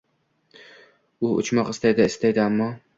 [1.27, 2.73] U uchmoq istaydi, istaydi, ammo